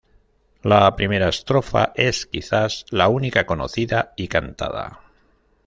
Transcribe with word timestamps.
La 0.63 0.95
primera 0.95 1.29
estrofa 1.29 1.91
es 1.93 2.25
quizás 2.25 2.87
la 2.89 3.07
única 3.07 3.45
conocida 3.45 4.13
y 4.17 4.29
cantada. 4.29 5.01